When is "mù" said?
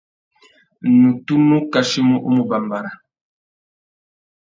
2.35-2.43